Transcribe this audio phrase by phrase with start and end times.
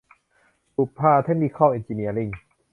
[0.75, 2.29] บูรพา เทคนิคอล เอ็นจิเนียริ่ง